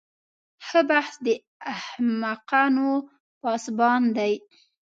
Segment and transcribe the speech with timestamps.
[0.65, 1.27] ښه بخت د
[1.73, 2.89] احمقانو
[3.41, 4.33] پاسبان دی.